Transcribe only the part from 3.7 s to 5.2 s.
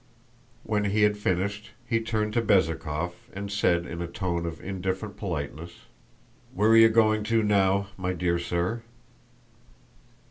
in a tone of indifferent